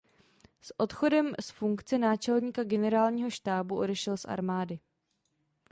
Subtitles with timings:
[0.61, 4.79] S odchodem z funkce náčelníka Generálního štábu odešel z armády.